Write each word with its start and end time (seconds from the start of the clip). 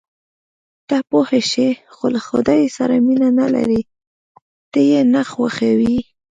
ته 0.87 0.97
پوه 1.09 1.31
شوې، 1.51 1.69
خو 1.93 2.05
له 2.13 2.19
خدای 2.27 2.61
سره 2.77 2.95
مینه 3.05 3.29
نه 3.39 3.47
لرې، 3.53 3.81
ته 4.71 4.79
یې 4.89 5.01
نه 5.13 5.21
خوښوې. 5.31 5.97